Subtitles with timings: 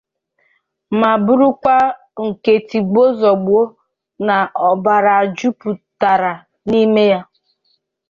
[0.99, 1.97] ma bụrụkwazie
[2.27, 3.63] nke tigbuo zọgbuo
[4.27, 4.35] na
[4.67, 6.33] ọgbaaghara jupụtara
[6.69, 7.19] n'ime ya